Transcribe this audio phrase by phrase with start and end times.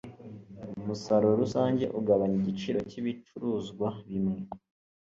[0.79, 4.39] Umusaruro rusange ugabanya igiciro cyibicuruzwa bimwe.